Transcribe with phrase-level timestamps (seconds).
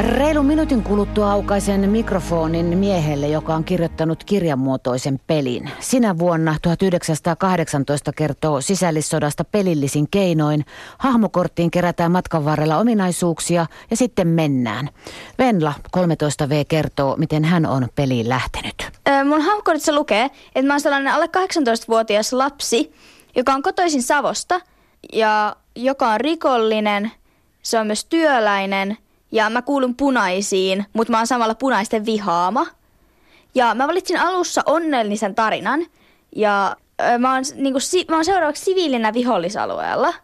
[0.00, 5.70] Reilun minuutin kuluttua aukaisen mikrofonin miehelle, joka on kirjoittanut kirjanmuotoisen pelin.
[5.80, 10.64] Sinä vuonna 1918 kertoo sisällissodasta pelillisin keinoin.
[10.98, 14.88] Hahmokorttiin kerätään matkan varrella ominaisuuksia ja sitten mennään.
[15.38, 18.90] Venla 13V kertoo, miten hän on peliin lähtenyt.
[19.24, 22.92] mun hahmokortissa lukee, että mä oon sellainen alle 18-vuotias lapsi,
[23.36, 24.60] joka on kotoisin Savosta
[25.12, 27.12] ja joka on rikollinen,
[27.62, 28.96] se on myös työläinen–
[29.34, 32.66] ja mä kuulun punaisiin, mutta mä oon samalla punaisten vihaama.
[33.54, 35.86] Ja mä valitsin alussa onnellisen tarinan
[36.36, 36.76] ja
[37.18, 40.14] mä oon, niin kuin, mä oon seuraavaksi siviilinä vihollisalueella.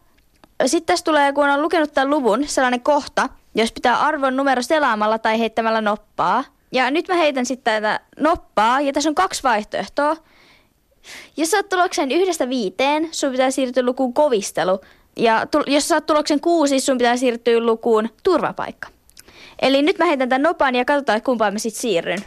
[0.66, 5.18] Sitten tässä tulee, kun on lukenut tämän luvun, sellainen kohta, jos pitää arvon numero selaamalla
[5.18, 6.44] tai heittämällä noppaa.
[6.72, 10.16] Ja nyt mä heitän sitten tätä noppaa, ja tässä on kaksi vaihtoehtoa.
[11.36, 14.80] Jos saat tuloksen yhdestä viiteen, sun pitää siirtyä lukuun kovistelu.
[15.16, 18.88] Ja jos saat tuloksen kuusi, sun pitää siirtyä lukuun turvapaikka.
[19.60, 22.24] Eli nyt mä heitän tämän nopan ja katsotaan, kumpaan mä sitten siirryn.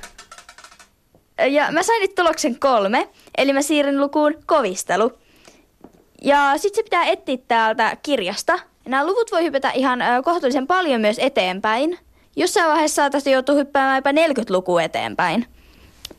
[1.49, 5.11] Ja mä sain nyt tuloksen kolme, eli mä siirryn lukuun kovistelu.
[6.23, 8.59] Ja sitten se pitää etsiä täältä kirjasta.
[8.85, 11.99] Nämä luvut voi hypätä ihan kohtuullisen paljon myös eteenpäin.
[12.35, 15.45] Jossain vaiheessa saataisiin joutua hyppäämään jopa 40 lukua eteenpäin.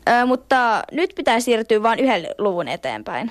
[0.09, 3.31] Ö, mutta nyt pitää siirtyä vain yhden luvun eteenpäin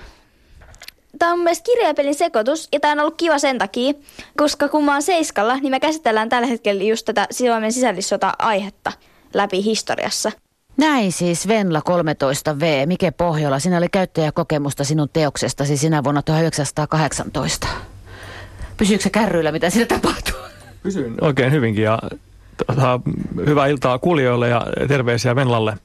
[1.19, 3.94] tämä on myös kirjapelin sekoitus ja tämä on ollut kiva sen takia,
[4.38, 8.92] koska kun mä oon Seiskalla, niin me käsitellään tällä hetkellä just tätä Suomen sisällissota-aihetta
[9.33, 10.31] läpi historiassa.
[10.78, 12.86] Näin siis Venla 13V.
[12.86, 17.67] Mike Pohjola, sinä oli käyttäjäkokemusta sinun teoksestasi sinä vuonna 1918.
[18.77, 20.39] Pysyykö se kärryillä, mitä siinä tapahtuu?
[20.83, 22.00] Pysyn oikein hyvinkin ja
[22.67, 23.00] tota,
[23.45, 25.77] hyvää iltaa kuulijoille ja terveisiä Venlalle.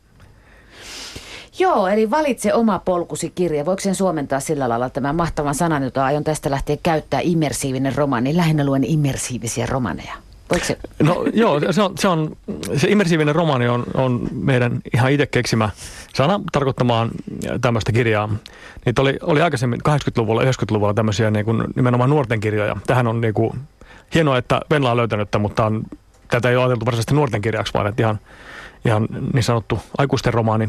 [1.59, 3.67] Joo, eli valitse oma polkusi kirja.
[3.67, 8.37] Voiko sen suomentaa sillä lailla tämän mahtavan sanan, jota aion tästä lähteä käyttää, immersiivinen romani.
[8.37, 10.14] Lähinnä luen immersiivisiä romaneja.
[10.62, 10.79] Se?
[11.03, 12.36] No joo, se, on, se, on,
[12.77, 15.70] se immersiivinen romani on, on meidän ihan itse keksimä
[16.14, 17.11] sana tarkoittamaan
[17.61, 18.29] tämmöistä kirjaa.
[18.86, 22.77] Niitä oli, oli aikaisemmin 80-luvulla, 90-luvulla tämmöisiä niin kuin nimenomaan nuorten kirjoja.
[22.86, 23.52] Tähän on niin kuin,
[24.14, 25.85] hienoa, että Venla on löytänyt tämän, mutta on,
[26.29, 28.19] tätä ei ole ajateltu varsinaisesti nuorten kirjaksi, vaan että ihan,
[28.85, 30.69] ihan niin sanottu aikuisten romaani.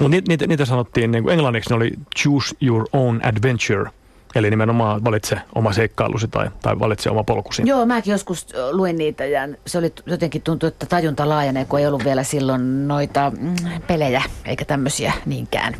[0.00, 3.90] Mutta niitä, niitä, niitä sanottiin, niin kuin englanniksi ne oli choose your own adventure.
[4.34, 7.62] Eli nimenomaan valitse oma seikkailusi tai, tai valitse oma polkusi.
[7.66, 11.86] Joo, mäkin joskus luin niitä ja se oli jotenkin tuntuu, että tajunta laajenee, kun ei
[11.86, 13.54] ollut vielä silloin noita mm,
[13.86, 15.76] pelejä eikä tämmöisiä niinkään.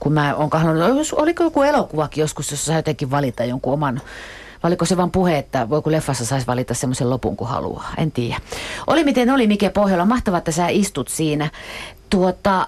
[0.00, 4.00] Kun mä oon kahlannut, oliko joku elokuvakin joskus, jossa saa jotenkin valita jonkun oman
[4.62, 7.92] Valiko se vain puhe, että voiko leffassa saisi valita semmoisen lopun kuin haluaa?
[7.98, 8.40] En tiedä.
[8.86, 10.04] Oli miten oli, Mike Pohjola.
[10.04, 11.50] Mahtavaa, että sä istut siinä.
[12.10, 12.66] Tuota,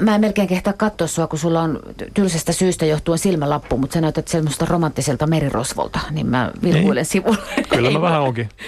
[0.00, 1.80] Mä en melkein kehtaa katsoa sua, kun sulla on
[2.14, 7.04] tylsästä syystä johtuen silmälappu, mutta sä näytät semmoista romanttiselta merirosvolta, niin mä vilkuilen niin.
[7.04, 7.64] sivulle.
[7.68, 8.48] Kyllä mä vähän onkin.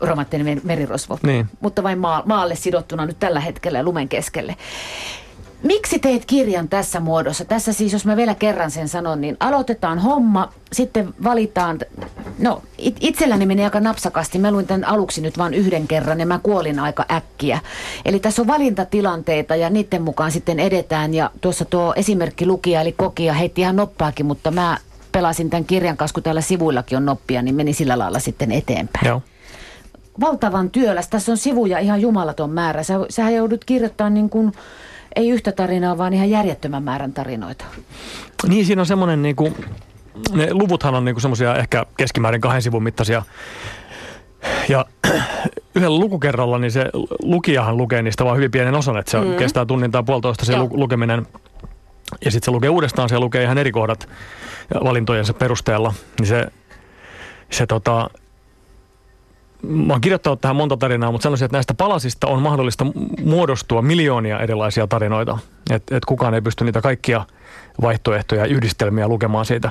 [0.00, 1.46] Romanttinen merirosvo, niin.
[1.60, 4.56] mutta vain maa, maalle sidottuna nyt tällä hetkellä lumen keskelle.
[5.62, 7.44] Miksi teet kirjan tässä muodossa?
[7.44, 11.78] Tässä siis, jos mä vielä kerran sen sanon, niin aloitetaan homma, sitten valitaan,
[12.42, 14.38] no it, itselläni meni aika napsakasti.
[14.38, 17.60] Mä luin tämän aluksi nyt vain yhden kerran ja mä kuolin aika äkkiä.
[18.04, 21.14] Eli tässä on valintatilanteita ja niiden mukaan sitten edetään.
[21.14, 24.78] Ja tuossa tuo esimerkki lukija eli kokija heitti ihan noppaakin, mutta mä
[25.12, 29.06] pelasin tämän kirjan kanssa, kun täällä sivuillakin on noppia, niin meni sillä lailla sitten eteenpäin.
[29.06, 29.22] Joo
[30.20, 31.08] valtavan työläs.
[31.08, 32.82] Tässä on sivuja ihan jumalaton määrä.
[32.82, 34.52] Sä, sä joudut kirjoittamaan niin kuin
[35.16, 37.64] ei yhtä tarinaa, vaan ihan järjettömän määrän tarinoita.
[38.48, 39.54] Niin, siinä on semmoinen, niin kuin,
[40.32, 43.22] ne luvuthan on niin semmoisia ehkä keskimäärin kahden sivun mittaisia.
[44.68, 44.86] Ja
[45.74, 46.90] yhdellä lukukerralla, niin se
[47.22, 49.34] lukijahan lukee niistä vaan hyvin pienen osan, että se mm.
[49.34, 50.68] kestää tunnin tai puolitoista se Joo.
[50.72, 51.26] lukeminen.
[52.24, 54.08] Ja sitten se lukee uudestaan, se lukee ihan eri kohdat
[54.84, 55.94] valintojensa perusteella.
[56.18, 56.46] Niin se,
[57.50, 58.10] se tota,
[59.62, 62.86] mä oon kirjoittanut tähän monta tarinaa, mutta sanoisin, että näistä palasista on mahdollista
[63.24, 65.38] muodostua miljoonia erilaisia tarinoita.
[65.70, 67.26] Että et kukaan ei pysty niitä kaikkia
[67.82, 69.70] vaihtoehtoja ja yhdistelmiä lukemaan siitä.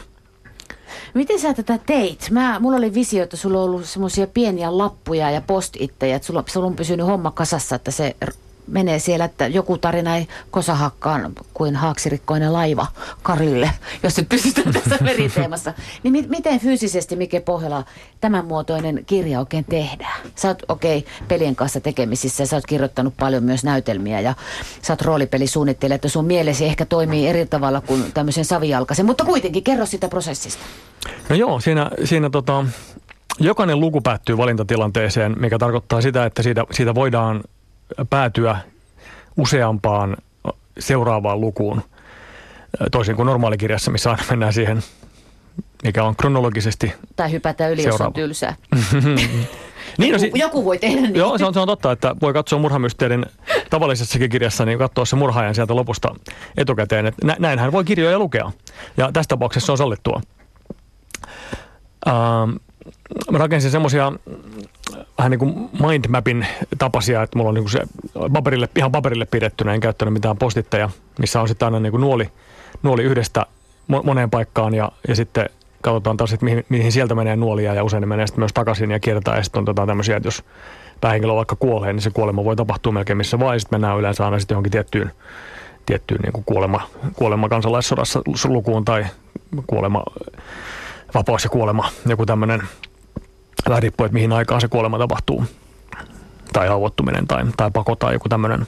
[1.13, 2.27] Miten sä tätä teit?
[2.31, 6.43] Mä, mulla oli visio, että sulla on ollut semmoisia pieniä lappuja ja post-itteja, että sulla,
[6.47, 8.15] sulla on pysynyt homma kasassa, että se
[8.67, 12.87] menee siellä, että joku tarina ei kosahakkaan kuin haaksirikkoinen laiva
[13.23, 13.71] Karille,
[14.03, 15.73] jos se pysytään tässä meriteemassa.
[16.03, 17.83] Niin mi- miten fyysisesti, Mike Pohjola,
[18.21, 20.21] tämän muotoinen kirja oikein tehdään?
[20.35, 24.33] Sä oot okei okay, pelien kanssa tekemisissä ja sä oot kirjoittanut paljon myös näytelmiä ja
[24.81, 29.63] sä oot roolipelisuunnittelija, että sun mielesi ehkä toimii eri tavalla kuin tämmöisen savijalkaisen, mutta kuitenkin
[29.63, 30.63] kerro sitä prosessista.
[31.29, 32.65] No joo, siinä, siinä tota,
[33.39, 37.43] jokainen luku päättyy valintatilanteeseen, mikä tarkoittaa sitä, että siitä, siitä voidaan
[38.09, 38.57] päätyä
[39.37, 40.17] useampaan
[40.79, 41.81] seuraavaan lukuun,
[42.91, 44.83] toisin kuin normaalikirjassa, missä aina mennään siihen,
[45.83, 48.03] mikä on kronologisesti Tai hypätä yli, seuraava.
[48.03, 48.55] jos on tylsää.
[49.97, 51.15] Niin, no joku, si- joku voi tehdä niin.
[51.15, 53.25] Joo, se on, se on totta, että voi katsoa murhamysteerin
[53.69, 56.15] tavallisessakin kirjassa, niin katsoa se murhaajan sieltä lopusta
[56.57, 57.05] etukäteen.
[57.05, 58.51] Että nä- näinhän voi kirjoja lukea.
[58.97, 60.21] Ja tässä tapauksessa se on sallittua.
[62.07, 62.49] Ähm,
[63.31, 64.11] mä rakensin semmoisia
[65.17, 67.81] vähän niin kuin mindmapin tapaisia, että mulla on niin kuin se
[68.33, 70.89] paperille, ihan paperille pidettynä, en käyttänyt mitään postitteja,
[71.19, 72.29] missä on sitten aina niin kuin nuoli,
[72.83, 73.45] nuoli yhdestä
[73.91, 75.49] mo- moneen paikkaan ja, ja sitten
[75.81, 78.91] katsotaan taas, että mihin, mihin sieltä menee nuolia ja usein ne menee sitten myös takaisin
[78.91, 80.43] ja kiertää ja sitten on tota tämmöisiä, että jos
[81.01, 84.25] päähenkilö vaikka kuolee, niin se kuolema voi tapahtua melkein missä vaan ja sitten mennään yleensä
[84.25, 85.11] aina sitten johonkin tiettyyn,
[85.85, 86.81] tiettyyn niin kuin kuolema,
[87.15, 89.05] kuolema kansalaissodassa lukuun tai
[89.67, 90.03] kuolema
[91.13, 92.61] vapaus ja kuolema, joku tämmöinen,
[93.69, 95.45] vähän riippuu, että mihin aikaan se kuolema tapahtuu,
[96.53, 98.67] tai haavoittuminen tai, tai pako tai joku tämmöinen.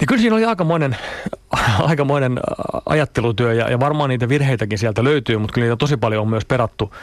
[0.00, 0.96] Niin kyllä siinä oli aikamoinen,
[1.88, 2.40] aikamoinen
[2.86, 6.44] ajattelutyö ja, ja varmaan niitä virheitäkin sieltä löytyy, mutta kyllä niitä tosi paljon on myös
[6.44, 6.94] perattu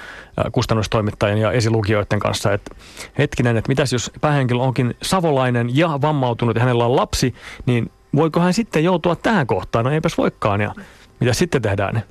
[0.51, 2.53] kustannustoimittajien ja esilukijoiden kanssa.
[2.53, 2.69] Et
[3.17, 7.35] hetkinen, että mitäs jos päähenkilö onkin savolainen ja vammautunut ja hänellä on lapsi,
[7.65, 9.85] niin voiko hän sitten joutua tähän kohtaan?
[9.85, 10.75] No eipäs voikaan ja
[11.19, 12.03] mitä sitten tehdään?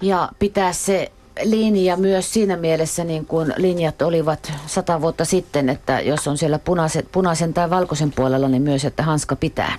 [0.00, 1.12] Ja pitää se
[1.42, 6.58] linja myös siinä mielessä, niin kuin linjat olivat sata vuotta sitten, että jos on siellä
[6.58, 9.72] punaisen, punaisen tai valkoisen puolella, niin myös, että hanska pitää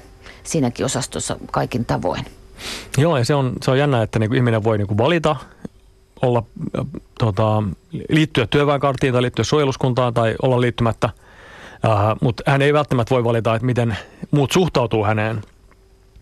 [0.43, 2.25] siinäkin osastossa kaikin tavoin.
[2.97, 5.35] Joo, ja se on, se on jännä, että niin kuin ihminen voi niin kuin valita
[6.21, 6.43] olla,
[6.79, 6.85] äh,
[7.19, 7.63] tota,
[8.09, 11.09] liittyä työväenkarttiin tai liittyä suojeluskuntaan tai olla liittymättä,
[11.85, 13.97] äh, mutta hän ei välttämättä voi valita, että miten
[14.31, 15.41] muut suhtautuu häneen.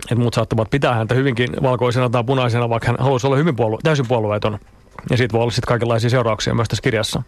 [0.04, 3.80] Että muut saattavat pitää häntä hyvinkin valkoisena tai punaisena, vaikka hän haluaisi olla hyvin puolue-
[3.84, 4.60] täysin puolueeton.
[5.10, 7.24] Ja siitä voi olla sitten kaikenlaisia seurauksia myös tässä kirjassa.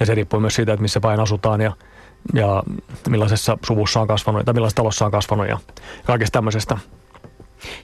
[0.00, 1.72] Ja se riippuu myös siitä, että missä päin asutaan ja,
[2.34, 2.62] ja
[3.08, 5.58] millaisessa suvussa on kasvanut tai millaisessa talossa on kasvanut ja
[6.04, 6.78] kaikesta tämmöisestä.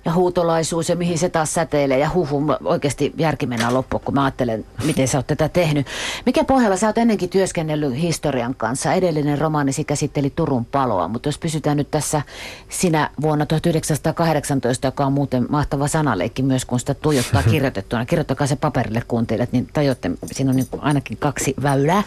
[0.04, 4.24] Ja huutolaisuus ja mihin se taas säteilee ja huhu, oikeasti järki mennään loppuun, kun mä
[4.24, 5.86] ajattelen, miten sä oot tätä tehnyt.
[6.26, 8.92] Mikä pohjalla sä oot ennenkin työskennellyt historian kanssa?
[8.92, 12.22] Edellinen romaanisi käsitteli Turun paloa, mutta jos pysytään nyt tässä
[12.68, 18.06] sinä vuonna 1918, joka on muuten mahtava sanaleikki myös, kun sitä tuijottaa kirjoitettuna.
[18.06, 22.02] Kirjoittakaa se paperille kuuntelijat, niin tajuatte, siinä on niin ainakin kaksi väylää.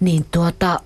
[0.00, 0.80] Niin tuota,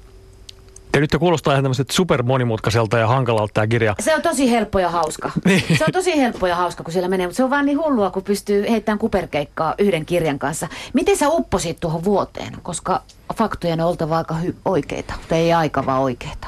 [0.94, 3.94] Ja nyt kuulostaa ihan tämmöiset super monimutkaiselta ja hankalalta tämä kirja.
[4.00, 5.30] Se on tosi helppo ja hauska.
[5.44, 5.78] Niin.
[5.78, 8.10] Se on tosi helppo ja hauska, kun siellä menee, mutta se on vaan niin hullua,
[8.10, 10.68] kun pystyy heittämään kuperkeikkaa yhden kirjan kanssa.
[10.92, 12.52] Miten sä upposit tuohon vuoteen?
[12.62, 13.00] Koska
[13.36, 16.46] faktojen on oltava aika hy- oikeita, tai ei aika vaan oikeita.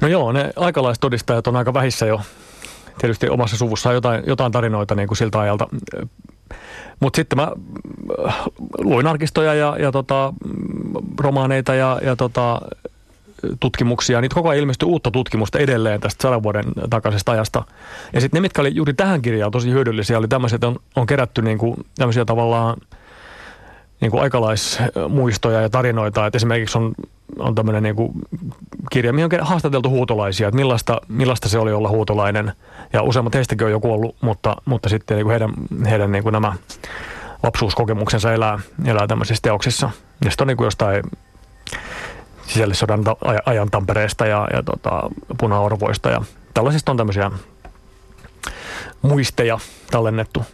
[0.00, 2.20] No joo, ne aikalaistodistajat on aika vähissä jo.
[2.98, 5.68] Tietysti omassa suvussa on jotain, jotain tarinoita niin kuin siltä ajalta.
[7.00, 7.52] Mutta sitten mä
[8.28, 8.36] äh,
[8.78, 10.32] luin arkistoja ja, ja tota,
[11.20, 12.60] romaaneita ja, ja tota,
[13.60, 14.20] tutkimuksia.
[14.20, 17.64] Niitä koko ajan ilmestyi uutta tutkimusta edelleen tästä sadan vuoden takaisesta ajasta.
[18.12, 21.06] Ja sitten ne, mitkä oli juuri tähän kirjaan tosi hyödyllisiä, oli tämmöiset, että on, on
[21.06, 22.76] kerätty niin kuin, tämmöisiä tavallaan
[24.00, 26.26] niin kuin aikalaismuistoja ja tarinoita.
[26.26, 26.92] Että esimerkiksi on,
[27.38, 27.96] on tämmöinen niin
[28.92, 32.52] kirja, mihin on haastateltu huutolaisia, että millaista, millaista se oli olla huutolainen.
[32.92, 35.52] Ja useimmat heistäkin on jo kuollut, mutta, mutta sitten niin kuin heidän,
[35.90, 36.52] heidän niin kuin nämä
[37.42, 39.90] lapsuuskokemuksensa elää, elää tämmöisissä teoksissa.
[40.24, 41.02] Ja sitten on niin kuin jostain
[42.52, 43.16] sisällissodan ta-
[43.46, 46.22] ajan Tampereesta ja, ja tota, punaorvoista ja
[46.54, 47.30] tällaisista on tämmöisiä
[49.02, 49.58] muisteja
[49.90, 50.44] tallennettu.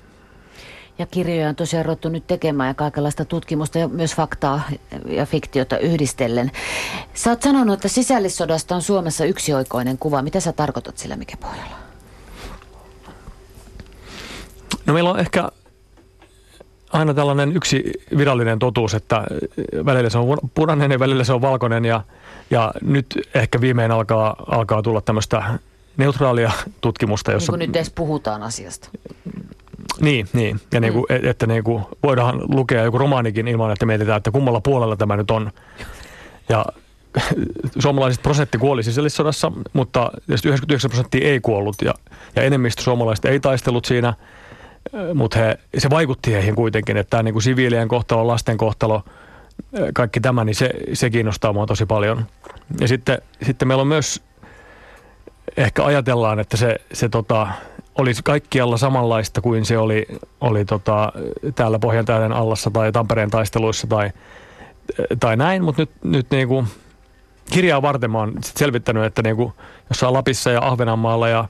[0.99, 4.61] Ja kirjoja on tosiaan ruvettu nyt tekemään ja kaikenlaista tutkimusta ja myös faktaa
[5.07, 6.51] ja fiktiota yhdistellen.
[7.15, 10.23] Sä oot sanonut, että sisällissodasta on Suomessa yksioikoinen kuva.
[10.23, 11.77] Mitä sä tarkoitat sillä mikä pohjalla?
[14.87, 15.49] No meillä on ehkä
[16.93, 19.25] aina tällainen yksi virallinen totuus, että
[19.85, 22.01] välillä se on punainen ja välillä se on valkoinen ja,
[22.51, 25.45] ja nyt ehkä viimein alkaa, alkaa tulla tämmöistä
[25.97, 27.53] neutraalia tutkimusta, Niin jossa...
[27.53, 28.89] kuin nyt edes puhutaan asiasta.
[30.01, 30.61] Niin, niin.
[30.73, 34.31] ja niin kuin, et- että niin kuin voidaan lukea joku romaanikin ilman, että mietitään, että
[34.31, 35.51] kummalla puolella tämä nyt on.
[36.49, 36.65] Ja
[37.83, 41.95] suomalaiset prosentti kuoli sisällissodassa, mutta tietysti 99 prosenttia ei kuollut ja,
[42.37, 44.15] ja enemmistö suomalaisista ei taistellut siinä,
[45.15, 49.03] mutta he, se vaikutti heihin kuitenkin, että tämä niin siviilien kohtalo, lasten kohtalo,
[49.95, 52.27] kaikki tämä, niin se, se kiinnostaa mua tosi paljon.
[52.81, 54.23] Ja sitten, sitten meillä on myös,
[55.57, 57.49] ehkä ajatellaan, että se, se tota,
[57.99, 60.07] olisi kaikkialla samanlaista kuin se oli,
[60.41, 61.13] oli tota,
[61.55, 64.11] täällä Pohjantähden allassa tai Tampereen taisteluissa tai,
[65.21, 66.67] tai näin, mutta nyt, nyt niin kuin
[67.51, 69.53] kirjaa varten mä oon sit selvittänyt, että niin kuin
[69.91, 71.49] jossain Lapissa ja Ahvenanmaalla ja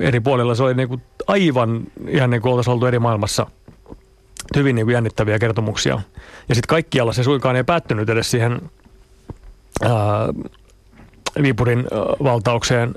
[0.00, 3.46] eri puolilla se oli niin kuin aivan ihan niin kuin oltaisiin oltu eri maailmassa
[4.56, 6.00] hyvin niin kuin jännittäviä kertomuksia.
[6.48, 8.60] Ja sitten kaikkialla se suinkaan ei päättynyt edes siihen
[9.82, 9.92] ää,
[11.42, 12.94] Viipurin ää, valtaukseen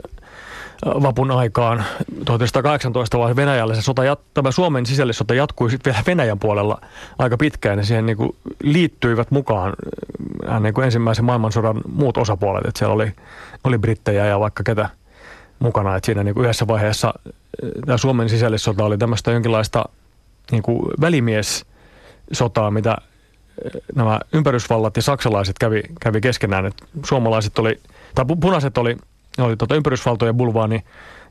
[0.85, 1.83] vapun aikaan
[2.25, 4.01] 1918, vaan Venäjällä se sota,
[4.33, 6.81] tämä Suomen sisällissota jatkui sitten vielä Venäjän puolella
[7.19, 9.73] aika pitkään ja siihen niin kuin liittyivät mukaan
[10.59, 13.11] niin kuin ensimmäisen maailmansodan muut osapuolet, että siellä oli,
[13.63, 14.89] oli brittejä ja vaikka ketä
[15.59, 19.85] mukana, että siinä niin kuin yhdessä vaiheessa äh, tämä Suomen sisällissota oli tämmöistä jonkinlaista
[20.51, 26.65] niin kuin välimies-sotaa, mitä äh, nämä ympärysvallat ja saksalaiset kävi, kävi keskenään.
[26.65, 27.81] että suomalaiset oli,
[28.15, 28.97] tai punaiset oli
[29.37, 30.83] oli tota ympärysvaltojen bulvaani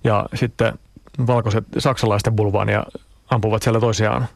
[0.05, 0.79] ja sitten
[1.27, 2.87] valkoiset saksalaisten bulvaani ja
[3.31, 4.27] ampuvat siellä toisiaan.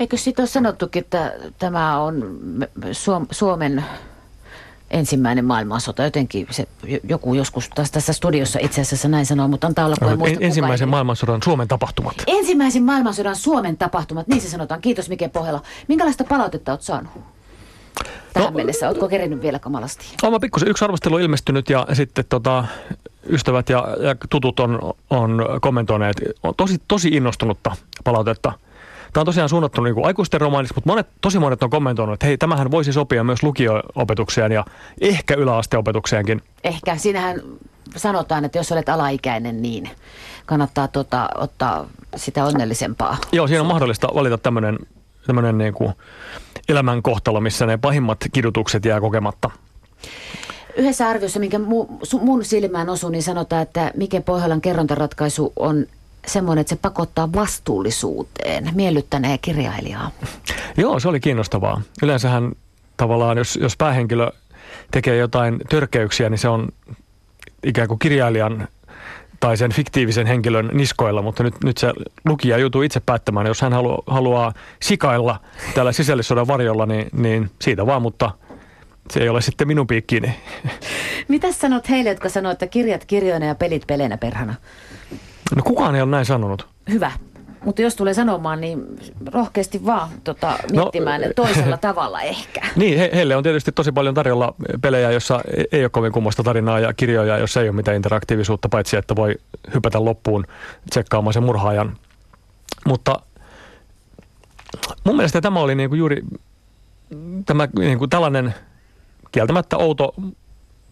[0.00, 2.22] Eikö siitä ole sanottukin, että tämä on
[3.30, 3.84] Suomen
[4.90, 6.04] ensimmäinen maailmansota.
[6.04, 6.66] Jotenkin se,
[7.08, 10.38] joku joskus taas tässä studiossa itse asiassa näin sanoo, mutta antaa olla, kun en muista,
[10.40, 12.14] Ensimmäisen maailmansodan Suomen tapahtumat.
[12.26, 14.80] Ensimmäisen maailmansodan Suomen tapahtumat, niin se sanotaan.
[14.80, 15.62] Kiitos Mike Pohjala.
[15.88, 17.12] Minkälaista palautetta olet saanut?
[18.32, 18.88] tähän no, mennessä?
[18.88, 20.04] Oletko kerinyt vielä kamalasti?
[20.22, 20.68] Olen pikkusen.
[20.68, 22.64] Yksi arvostelu ilmestynyt ja sitten tota,
[23.28, 28.52] ystävät ja, ja tutut on, on kommentoineet on tosi, tosi innostunutta palautetta.
[29.14, 32.26] Tämä on tosiaan suunnattu niin kuin aikuisten romaaniksi, mutta monet, tosi monet on kommentoinut, että
[32.26, 34.64] hei, tämähän voisi sopia myös lukio-opetukseen ja
[35.00, 36.42] ehkä yläasteopetukseenkin.
[36.64, 36.96] Ehkä.
[36.96, 37.40] Siinähän
[37.96, 39.90] sanotaan, että jos olet alaikäinen, niin
[40.46, 43.16] kannattaa tota, ottaa sitä onnellisempaa.
[43.32, 44.78] Joo, siinä on mahdollista valita tämmöinen
[45.26, 45.92] tämmöinen niin kuin
[46.68, 49.50] elämän kohtalo, missä ne pahimmat kidutukset jää kokematta.
[50.76, 55.86] Yhdessä arviossa, minkä mun silmään osuu, niin sanotaan, että Mike Pohjolan kerrontaratkaisu on
[56.26, 60.10] semmoinen, että se pakottaa vastuullisuuteen, miellyttäneen kirjailijaa.
[60.76, 61.82] Joo, se oli kiinnostavaa.
[62.02, 62.52] Yleensähän
[62.96, 64.30] tavallaan, jos, jos päähenkilö
[64.90, 66.68] tekee jotain törkeyksiä, niin se on
[67.62, 68.68] ikään kuin kirjailijan
[69.40, 71.92] tai sen fiktiivisen henkilön niskoilla, mutta nyt, nyt se
[72.24, 73.46] lukija joutuu itse päättämään.
[73.46, 74.52] Jos hän halu, haluaa
[74.82, 75.40] sikailla
[75.74, 78.30] tällä sisällissodan varjolla, niin, niin siitä vaan, mutta
[79.10, 80.34] se ei ole sitten minun piikkiini.
[81.28, 84.54] Mitä sanot heille, jotka sanoo, että kirjat kirjoina ja pelit peleinä perhana?
[85.56, 86.68] No kukaan ei ole näin sanonut.
[86.90, 87.12] Hyvä.
[87.64, 88.84] Mutta jos tulee sanomaan, niin
[89.32, 92.60] rohkeasti vaan tota, miettimään no, toisella tavalla ehkä.
[92.76, 95.40] Niin, he, heille on tietysti tosi paljon tarjolla pelejä, jossa
[95.72, 99.34] ei ole kovin kummoista tarinaa ja kirjoja, jossa ei ole mitään interaktiivisuutta, paitsi että voi
[99.74, 100.44] hypätä loppuun
[100.90, 101.96] tsekkaamaan sen murhaajan.
[102.86, 103.20] Mutta
[105.04, 106.22] mun mielestä tämä oli niinku juuri
[107.46, 108.54] tämä niinku tällainen
[109.32, 110.14] kieltämättä outo,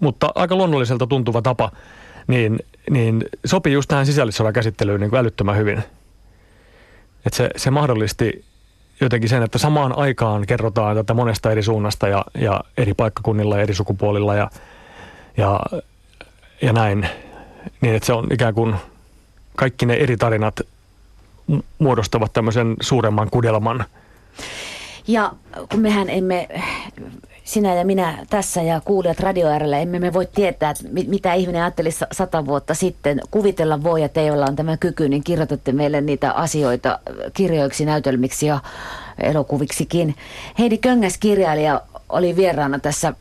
[0.00, 1.72] mutta aika luonnolliselta tuntuva tapa,
[2.26, 2.58] niin,
[2.90, 5.78] niin sopii just tähän sisällissodan käsittelyyn niin kuin älyttömän hyvin.
[7.26, 8.44] Että se, se mahdollisti
[9.00, 13.62] jotenkin sen, että samaan aikaan kerrotaan tätä monesta eri suunnasta ja, ja eri paikkakunnilla ja
[13.62, 14.50] eri sukupuolilla ja,
[15.36, 15.60] ja,
[16.62, 17.08] ja näin.
[17.80, 18.74] Niin, että se on ikään kuin
[19.56, 20.60] kaikki ne eri tarinat
[21.78, 23.84] muodostavat tämmöisen suuremman kudelman.
[25.06, 25.32] Ja
[25.70, 26.48] kun mehän emme
[27.44, 30.74] sinä ja minä tässä ja kuulijat radio äärellä, emme me voi tietää,
[31.06, 33.20] mitä ihminen ajatteli sata vuotta sitten.
[33.30, 36.98] Kuvitella voi, että teillä on tämä kyky, niin kirjoitatte meille niitä asioita
[37.32, 38.60] kirjoiksi, näytelmiksi ja
[39.18, 40.14] elokuviksikin.
[40.58, 43.14] Heidi Köngäs kirjailija oli vieraana tässä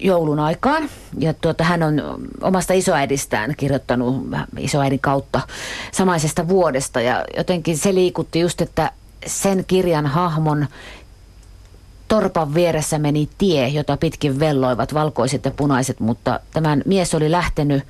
[0.00, 0.88] joulun aikaan.
[1.18, 2.02] Ja tuota, hän on
[2.40, 4.26] omasta isoäidistään kirjoittanut
[4.58, 5.40] isoäidin kautta
[5.92, 7.00] samaisesta vuodesta.
[7.00, 8.92] Ja jotenkin se liikutti just, että
[9.26, 10.66] sen kirjan hahmon
[12.08, 17.82] torpan vieressä meni tie, jota pitkin velloivat valkoiset ja punaiset, mutta tämän mies oli lähtenyt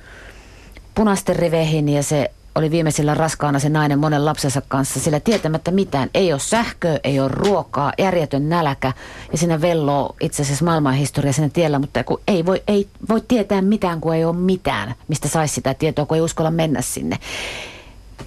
[0.95, 6.09] punaisten riveihin ja se oli viimeisillä raskaana se nainen monen lapsensa kanssa, sillä tietämättä mitään.
[6.13, 8.93] Ei ole sähköä, ei ole ruokaa, järjetön näläkä
[9.31, 13.61] ja siinä velloo itse asiassa maailmanhistoria siinä tiellä, mutta kun ei voi, ei voi tietää
[13.61, 17.17] mitään, kun ei ole mitään, mistä saisi sitä tietoa, kun ei uskalla mennä sinne.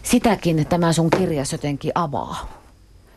[0.02, 2.48] Sitäkin tämä sun kirjas jotenkin avaa,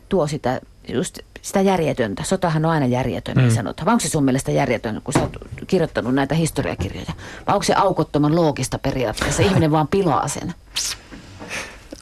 [0.08, 2.24] tuo sitä just sitä järjetöntä.
[2.24, 3.54] Sotahan on aina järjetön, niin mm.
[3.54, 3.86] sanotaan.
[3.86, 5.36] Vai onko se sun mielestä järjetön, kun sä oot
[5.66, 7.12] kirjoittanut näitä historiakirjoja?
[7.46, 9.42] Vai onko se aukottoman loogista periaatteessa?
[9.42, 10.54] Ihminen vaan pilaa sen.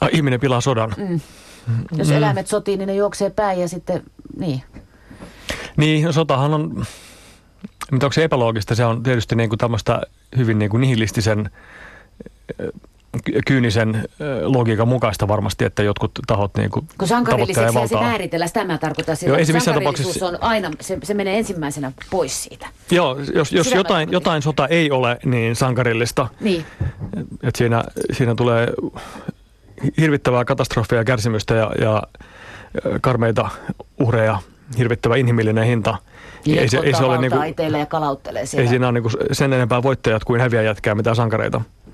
[0.01, 0.93] Ah, ihminen pilaa sodan.
[0.97, 1.19] Mm.
[1.97, 2.15] Jos mm.
[2.15, 4.03] eläimet sotii, niin ne juoksee päin ja sitten,
[4.37, 4.63] niin.
[5.77, 6.85] Niin, no sotahan on,
[7.91, 8.75] mutta onko se epäloogista?
[8.75, 10.01] Se on tietysti niin kuin tämmöistä
[10.37, 11.49] hyvin niin kuin nihilistisen
[13.47, 14.09] kyynisen
[14.43, 19.17] logiikan mukaista varmasti, että jotkut tahot niin kuin Kun sankarilliseksi se määritellä, sitä mä tarkoitan
[19.25, 20.25] Joo, ei se tapauksessa...
[20.25, 22.67] on aina, se, se menee ensimmäisenä pois siitä.
[22.91, 26.27] Joo, jos, jos jotain, jotain sota ei ole, niin sankarillista.
[26.39, 26.65] Niin.
[27.43, 28.67] Et siinä, siinä tulee
[29.97, 32.03] hirvittävää katastrofia ja kärsimystä ja, ja
[33.01, 33.49] karmeita
[33.99, 34.39] uhreja,
[34.77, 35.97] hirvittävä inhimillinen hinta.
[36.45, 37.37] Niin, ei se, ei se ole niinku,
[37.79, 38.61] ja kalauttelee siellä.
[38.61, 41.61] Ei siinä ole niinku sen enempää voittajat kuin häviäjätkää mitään sankareita.